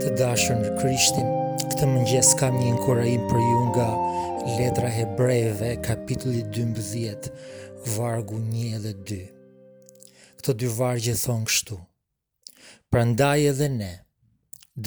të 0.00 0.14
dashur 0.16 0.56
në 0.56 0.68
Krishtin. 0.78 1.26
Këtë 1.70 1.86
mëngjes 1.90 2.28
kam 2.40 2.54
një 2.56 2.68
inkurajim 2.70 3.24
për 3.28 3.40
ju 3.46 3.56
nga 3.72 3.88
letra 4.58 4.86
e 4.88 4.94
Hebrejve, 4.94 5.68
kapitulli 5.84 6.40
12, 6.56 7.28
vargu 7.98 8.38
1 8.38 8.78
dhe 8.84 8.94
2. 9.10 9.18
Këto 10.38 10.54
dy 10.56 10.70
vargje 10.78 11.12
thonë 11.24 11.50
kështu. 11.50 11.76
Prandaj 12.90 13.44
edhe 13.50 13.68
ne, 13.74 13.90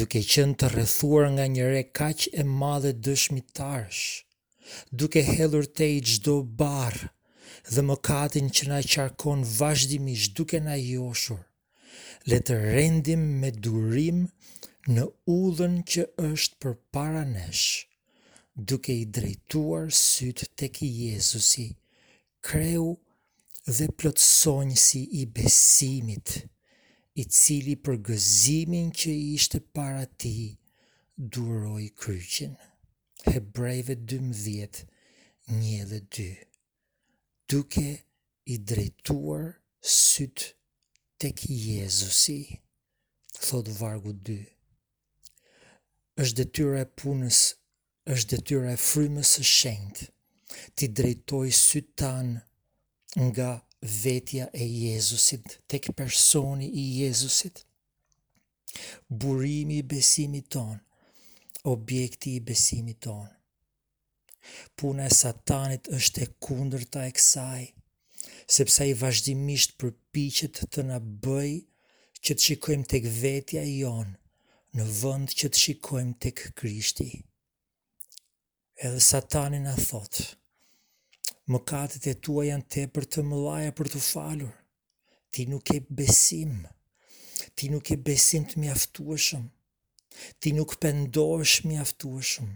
duke 0.01 0.23
qenë 0.33 0.57
të 0.63 0.71
rrethuar 0.73 1.29
nga 1.35 1.45
një 1.55 1.69
re 1.75 1.83
kaq 2.01 2.25
e 2.33 2.47
madhe 2.63 2.95
dëshmitarsh, 2.97 4.01
duke 4.91 5.21
hedhur 5.29 5.69
te 5.77 5.91
i 5.93 6.01
çdo 6.09 6.39
barr 6.41 6.97
dhe 7.69 7.85
mëkatin 7.85 8.49
që 8.49 8.71
na 8.73 8.81
qarkon 8.95 9.45
vazhdimisht 9.61 10.33
duke 10.41 10.59
na 10.67 10.79
joshur, 10.81 11.43
le 12.25 12.41
të 12.41 12.57
rendim 12.73 13.27
me 13.43 13.53
durim 13.65 14.23
në 14.87 15.03
udhën 15.31 15.75
që 15.87 16.03
është 16.27 16.57
për 16.63 16.73
para 16.95 17.21
nesh, 17.23 17.87
duke 18.55 18.91
i 18.99 19.05
drejtuar 19.15 19.85
sytë 19.95 20.47
të 20.59 20.67
ki 20.75 20.87
Jezusi, 21.07 21.69
kreu 22.43 22.89
dhe 23.63 23.87
plotësonjë 23.99 24.79
si 24.85 25.01
i 25.21 25.25
besimit, 25.37 26.35
i 27.15 27.23
cili 27.23 27.77
për 27.79 28.01
gëzimin 28.09 28.91
që 28.97 29.11
i 29.15 29.23
ishte 29.37 29.61
para 29.75 30.03
ti, 30.19 30.35
duroj 31.15 31.85
kryqin. 32.01 32.57
Hebrejve 33.23 33.95
12, 33.95 34.81
1 35.47 35.85
dhe 35.93 36.01
2, 36.17 36.25
duke 37.49 37.87
i 38.51 38.57
drejtuar 38.57 39.45
sytë 39.79 40.51
të 41.21 41.31
ki 41.39 41.61
Jezusi, 41.77 42.37
thotë 43.39 43.77
vargu 43.79 44.11
është 46.21 46.35
detyra 46.37 46.81
e 46.83 46.87
punës, 47.01 47.39
është 48.13 48.35
detyra 48.35 48.73
e 48.75 48.77
frymës 48.89 49.29
së 49.37 49.43
shenjtë, 49.49 50.05
ti 50.77 50.89
drejtoi 50.99 51.49
sytë 51.57 51.93
tanë 52.03 53.27
nga 53.27 53.49
vetja 54.03 54.45
e 54.53 54.67
Jezusit 54.67 55.55
tek 55.69 55.89
personi 55.97 56.67
i 56.69 56.83
Jezusit, 57.01 57.63
burimi 59.09 59.79
i 59.81 59.87
besimit 59.93 60.49
ton, 60.53 60.77
objekti 61.75 62.35
i 62.37 62.43
besimit 62.51 62.99
ton. 63.05 63.25
Puna 64.77 65.05
e 65.09 65.13
Satanit 65.23 65.87
është 65.97 66.23
e 66.25 66.29
kundërta 66.45 67.05
e 67.07 67.13
kësaj, 67.17 67.63
sepse 68.55 68.83
ai 68.85 68.95
vazhdimisht 69.01 69.77
përpiqet 69.79 70.61
të 70.73 70.85
na 70.89 70.97
bëjë 70.99 72.19
që 72.23 72.31
të 72.35 72.43
shikojmë 72.47 72.89
tek 72.91 73.07
vetja 73.23 73.63
e 73.75 73.79
on 73.87 74.11
në 74.77 74.85
vënd 74.89 75.33
që 75.37 75.49
të 75.53 75.61
shikojmë 75.63 76.13
të 76.23 76.29
krishti. 76.57 77.07
Edhe 78.83 79.01
satani 79.05 79.59
në 79.61 79.73
thotë, 79.77 80.23
më 81.53 81.59
katët 81.69 82.07
e 82.09 82.13
tua 82.25 82.47
janë 82.47 82.67
te 82.75 82.87
për 82.95 83.05
të 83.15 83.25
më 83.27 83.41
laja 83.43 83.73
për 83.77 83.91
të 83.93 84.01
falur, 84.05 84.53
ti 85.33 85.45
nuk 85.51 85.69
e 85.75 85.79
besim, 85.99 86.55
ti 87.53 87.69
nuk 87.69 87.91
e 87.93 87.99
besim 88.07 88.47
të 88.49 88.63
mjaftuashëm, 88.63 89.45
ti 90.41 90.55
nuk 90.57 90.77
pendosh 90.81 91.57
mjaftuashëm, 91.69 92.49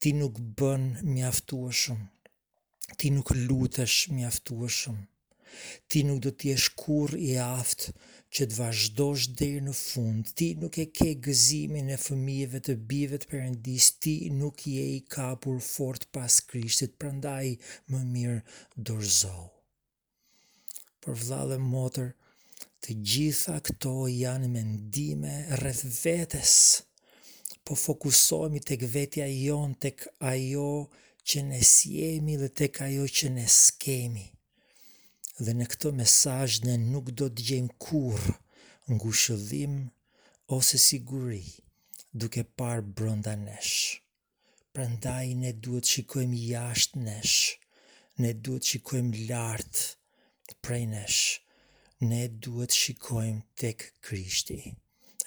ti 0.00 0.14
nuk 0.16 0.40
bën 0.60 0.90
mjaftuashëm, 1.12 2.00
ti 3.00 3.12
nuk 3.14 3.34
lutesh 3.44 3.98
mjaftuashëm, 4.16 4.96
ti 5.88 6.02
nuk 6.08 6.18
do 6.24 6.32
t'jesh 6.34 6.72
kur 6.80 7.12
i 7.14 7.34
aftë 7.40 7.92
që 8.34 8.48
të 8.50 8.56
vazhdosh 8.58 9.24
deri 9.38 9.60
në 9.62 9.72
fund. 9.78 10.30
Ti 10.36 10.48
nuk 10.58 10.78
e 10.82 10.88
ke 10.98 11.12
gëzimin 11.26 11.92
e 11.94 11.98
fëmijëve 12.04 12.60
të 12.68 12.74
bijve 12.90 13.20
të 13.22 13.38
endis, 13.44 13.92
ti 14.02 14.14
nuk 14.38 14.64
je 14.72 14.86
i 14.96 15.00
kapur 15.16 15.60
fort 15.62 16.08
pas 16.16 16.40
Krishtit, 16.50 16.96
prandaj 16.98 17.52
më 17.92 18.00
mirë 18.14 18.40
dorzo. 18.90 19.36
Për 21.04 21.18
vëlla 21.22 21.46
dhe 21.52 21.60
motër, 21.68 22.10
të 22.82 22.98
gjitha 23.12 23.60
këto 23.68 23.94
janë 24.16 24.50
mendime 24.56 25.36
rreth 25.62 25.84
vetes. 26.02 26.56
Po 27.64 27.78
fokusohemi 27.78 28.64
tek 28.70 28.82
vetja 28.96 29.30
jon, 29.30 29.78
tek 29.86 30.08
ajo 30.34 30.68
që 31.22 31.46
ne 31.54 32.36
dhe 32.42 32.50
tek 32.64 32.82
ajo 32.90 33.06
që 33.18 33.30
ne 33.38 33.46
dhe 35.42 35.52
në 35.58 35.64
këto 35.70 35.90
mesajnë 35.98 36.68
ne 36.70 36.74
nuk 36.94 37.08
do 37.18 37.26
të 37.34 37.44
gjejmë 37.48 37.74
kur 37.84 38.20
ngushëllim 38.94 39.72
ose 40.56 40.78
siguri 40.78 41.42
duke 42.22 42.44
parë 42.60 42.84
brënda 42.98 43.32
nesh. 43.40 43.78
Prandaj 44.74 45.32
ne 45.40 45.50
duhet 45.64 45.88
shikojmë 45.94 46.38
jashtë 46.50 47.02
nesh, 47.06 47.38
ne 48.22 48.30
duhet 48.44 48.70
shikojmë 48.70 49.24
lartë 49.30 50.58
prej 50.62 50.84
nesh, 50.94 51.22
ne 52.10 52.22
duhet 52.44 52.70
shikojmë 52.82 53.42
tek 53.60 53.88
Krishti. 54.06 54.60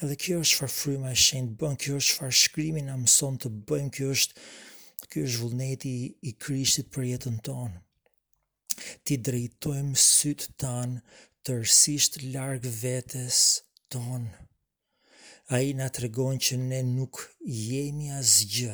Edhe 0.03 0.15
kjo 0.21 0.39
është 0.43 0.53
çfarë 0.55 0.75
fryma 0.77 1.11
e 1.15 1.19
shenjtë 1.25 1.57
bën, 1.61 1.75
kjo 1.81 1.99
është 1.99 2.13
çfarë 2.13 2.37
shkrimi 2.45 2.83
na 2.87 2.95
mëson 3.01 3.39
të 3.43 3.51
bëjmë, 3.71 3.91
kjo 3.97 4.11
është 4.15 5.11
ky 5.11 5.25
është 5.27 5.41
vullneti 5.43 5.93
i 6.21 6.33
Krishtit 6.45 6.91
për 6.95 7.07
jetën 7.11 7.37
tonë 7.49 7.81
ti 9.07 9.17
drejtojmë 9.27 9.95
sytë 10.01 10.51
tanë 10.61 11.01
tërsisht 11.47 12.19
largë 12.35 12.71
vetës 12.81 13.39
tonë. 13.93 14.33
A 15.55 15.61
i 15.63 15.71
nga 15.79 15.87
të 15.95 16.03
regonë 16.05 16.41
që 16.47 16.57
ne 16.61 16.81
nuk 16.89 17.21
jemi 17.47 18.09
asgjë, 18.17 18.73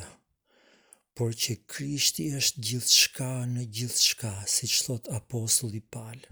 por 1.17 1.35
që 1.41 1.55
Krishti 1.69 2.27
është 2.39 2.63
gjithë 2.69 2.95
shka 2.99 3.29
në 3.51 3.67
gjithë 3.79 4.05
shka, 4.09 4.31
si 4.55 4.69
që 4.73 4.79
thot 4.87 5.11
apostulli 5.19 5.83
palë. 5.95 6.31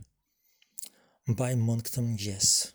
Mbaj 1.29 1.51
mund 1.61 1.85
këtë 1.85 2.03
më 2.07 2.15
gjesë. 2.25 2.71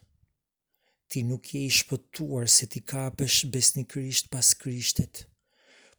Ti 1.11 1.23
nuk 1.27 1.51
je 1.55 1.65
i 1.67 1.73
shpëtuar 1.81 2.49
se 2.51 2.67
ti 2.71 2.81
kapesh 2.93 3.51
besni 3.55 3.83
Krisht 3.91 4.31
pas 4.33 4.55
Krishtet, 4.63 5.27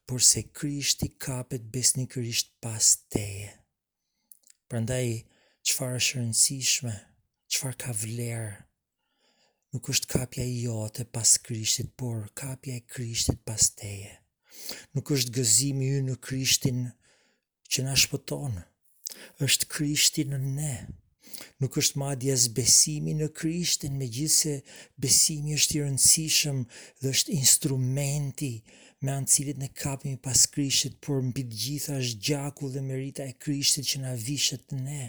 por 0.07 0.23
se 0.31 0.45
Krishti 0.47 1.11
kapet 1.27 1.67
besni 1.75 2.07
Krisht 2.11 2.53
pas 2.63 2.93
teje. 3.11 3.51
Prandaj 4.67 5.09
çfarë 5.67 5.95
është 5.99 6.17
rëndësishme, 6.17 6.93
çfarë 7.55 7.77
ka 7.79 7.91
vlerë? 8.01 8.55
Nuk 9.71 9.87
është 9.93 10.09
kapja 10.11 10.43
e 10.43 10.55
jote 10.65 11.05
pas 11.15 11.29
Krishtit, 11.45 11.93
por 11.99 12.25
kapja 12.39 12.73
e 12.79 12.83
Krishtit 12.93 13.39
pas 13.47 13.63
teje. 13.79 14.11
Nuk 14.93 15.07
është 15.15 15.31
gëzimi 15.37 15.87
ju 15.93 16.01
në 16.09 16.15
Krishtin 16.27 16.81
që 17.71 17.85
na 17.85 17.93
shpëton. 18.01 18.57
Është 19.47 19.69
Krishti 19.71 20.25
në 20.33 20.39
ne. 20.57 20.75
Nuk 21.63 21.77
është 21.79 22.01
madje 22.03 22.35
besimi 22.57 23.13
në 23.19 23.27
Krishtin, 23.39 23.95
megjithse 23.99 24.57
besimi 25.03 25.55
është 25.59 25.77
i 25.79 25.83
rëndësishëm 25.85 26.61
dhe 27.01 27.13
është 27.15 27.35
instrumenti 27.39 28.51
me 29.03 29.11
anë 29.13 29.29
cilit 29.29 29.59
ne 29.61 29.67
kapimi 29.81 30.17
pas 30.21 30.45
Krishtit, 30.53 30.95
por 31.05 31.19
mbi 31.21 31.43
të 31.47 31.57
gjitha 31.63 31.97
është 32.01 32.21
gjaku 32.29 32.69
dhe 32.73 32.81
merita 32.85 33.25
e 33.29 33.35
Krishtit 33.45 33.85
që 33.91 33.99
na 34.03 34.13
vishet 34.27 34.71
ne. 34.87 35.03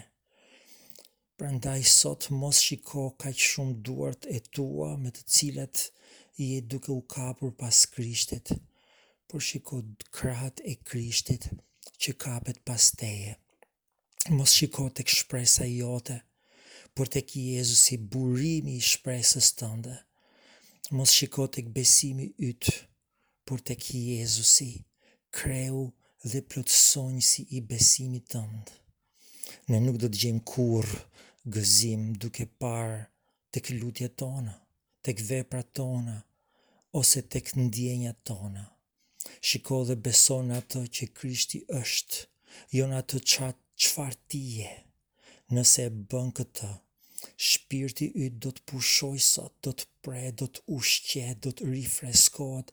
Prandaj 1.39 1.79
sot 1.89 2.27
mos 2.35 2.59
shiko 2.65 3.07
kaq 3.21 3.37
shumë 3.49 3.77
duart 3.85 4.27
e 4.29 4.39
tua 4.53 4.89
me 5.03 5.09
të 5.15 5.21
cilat 5.35 5.85
je 6.37 6.59
duke 6.73 6.91
u 6.93 6.99
kapur 7.15 7.55
pas 7.61 7.79
Krishtit, 7.93 8.51
por 9.27 9.41
shiko 9.49 9.81
krahat 10.17 10.61
e 10.69 10.75
Krishtit 10.89 11.49
që 12.01 12.13
kapet 12.25 12.61
pas 12.67 12.89
teje. 13.01 13.37
Mos 14.35 14.51
shiko 14.53 14.89
tek 14.95 15.09
shpresa 15.09 15.65
jote, 15.69 16.19
por 16.93 17.07
tek 17.13 17.33
Jezusi 17.39 17.97
burimi 18.13 18.77
i 18.77 18.85
shpresës 18.91 19.49
tënde. 19.59 19.95
Mos 20.95 21.13
shiko 21.15 21.47
tek 21.55 21.69
besimi 21.75 22.27
ytë, 22.51 22.75
por 23.49 23.63
të 23.65 23.73
ki 23.83 23.99
Jezusi, 24.15 24.67
kreu 25.37 25.79
dhe 26.31 26.39
plotësojnë 26.51 27.21
si 27.27 27.45
i 27.57 27.61
besimit 27.69 28.27
tëndë. 28.33 28.75
Ne 29.71 29.79
nuk 29.81 29.97
do 30.03 30.09
të 30.11 30.19
gjejmë 30.23 30.43
kur 30.51 30.85
gëzim 31.55 32.03
duke 32.21 32.45
parë 32.61 32.99
të 33.65 33.73
lutjet 33.79 34.13
tona, 34.21 34.53
të 35.01 35.15
veprat 35.31 35.71
tona, 35.79 36.17
ose 36.99 37.23
të 37.31 37.41
këndjenja 37.49 38.13
tona. 38.29 38.65
Shiko 39.47 39.79
dhe 39.89 39.95
beson 40.05 40.51
në 40.51 40.59
atë 40.61 40.83
që 40.95 41.07
Krishti 41.17 41.63
është, 41.81 42.21
jo 42.77 42.85
në 42.91 43.01
atë 43.01 43.23
qatë 43.31 43.81
qfartije, 43.83 44.69
nëse 45.55 45.87
e 45.89 45.95
bën 46.11 46.29
këtë, 46.37 46.71
shpirti 47.39 48.09
i 48.25 48.27
do 48.43 48.49
të 48.55 48.63
pushoj 48.71 49.17
sot, 49.23 49.53
do 49.63 49.71
të 49.79 49.85
pre, 50.03 50.23
do 50.41 50.47
të 50.55 50.63
ushqe, 50.77 51.21
do 51.45 51.53
të 51.55 51.69
rifreskohet, 51.73 52.71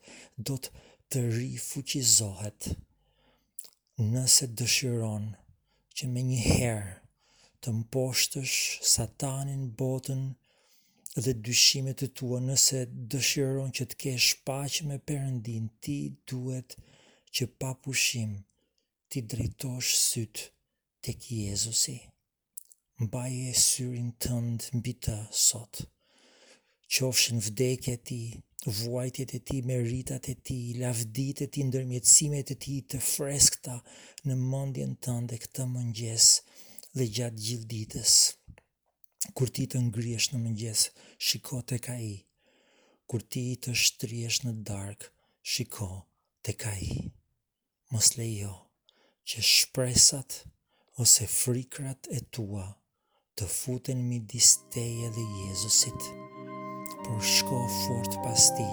do 0.49 0.57
të 0.65 0.73
të 1.13 1.21
rifuqizohet. 1.37 2.67
Nëse 4.09 4.49
dëshiron 4.59 5.29
që 5.97 6.09
me 6.11 6.23
një 6.31 6.41
herë 6.47 7.61
të 7.63 7.73
mposhtësh 7.77 8.57
satanin 8.95 9.63
botën 9.79 10.25
dhe 11.23 11.33
dyshimet 11.47 12.03
të 12.03 12.09
tua, 12.19 12.41
nëse 12.49 12.83
dëshiron 13.13 13.71
që 13.79 13.87
të 13.91 13.99
kesh 14.03 14.27
paqë 14.51 14.89
me 14.89 14.99
Perëndin, 15.07 15.71
ti 15.83 15.97
duhet 16.29 16.75
që 17.35 17.47
pa 17.61 17.71
pushim 17.85 18.35
ti 19.09 19.23
drejtosh 19.31 19.95
sytë 20.09 20.49
tek 21.07 21.31
Jezusi 21.39 21.97
mbaje 22.97 23.49
e 23.51 23.53
syrin 23.53 24.09
tënd 24.25 24.63
mbi 24.73 24.93
të 25.05 25.15
sot. 25.45 25.83
Qofshin 26.89 27.41
vdekja 27.45 27.93
e 27.97 27.99
tij, 28.09 28.27
vuajtjet 28.77 29.31
e 29.37 29.39
tij, 29.49 29.59
meritat 29.69 30.25
e 30.31 30.33
tij, 30.49 30.65
lavditë 30.81 31.43
e 31.45 31.47
tij, 31.53 31.63
ndërmjetësimet 31.67 32.49
e 32.55 32.57
tij 32.63 32.79
të 32.93 32.97
freskëta 33.11 33.75
në 34.29 34.33
mendjen 34.51 34.93
tënde 35.05 35.35
këtë 35.43 35.63
mëngjes 35.75 36.27
dhe 36.97 37.05
gjatë 37.19 37.41
gjithë 37.49 37.69
ditës. 37.75 38.15
Kur 39.35 39.49
ti 39.53 39.65
të 39.69 39.77
ngrihesh 39.89 40.29
në 40.33 40.37
mëngjes, 40.47 40.87
shiko 41.25 41.61
tek 41.69 41.85
ai. 41.95 42.09
Kur 43.09 43.21
ti 43.33 43.43
të 43.63 43.71
shtrihesh 43.83 44.39
në 44.47 44.55
darkë, 44.71 45.11
shiko 45.51 45.89
tek 46.45 46.65
ai. 46.73 46.89
Mos 47.93 48.13
lejo 48.17 48.53
që 49.29 49.37
shpresat 49.53 50.41
ose 51.01 51.29
frikrat 51.39 52.01
e 52.09 52.19
tua 52.33 52.67
të 53.37 53.45
futen 53.45 53.99
mi 54.09 54.17
disteje 54.33 55.09
dhe 55.13 55.25
Jezusit, 55.41 56.07
por 57.03 57.19
shko 57.33 57.59
fort 57.81 58.15
pas 58.23 58.47
ti, 58.57 58.65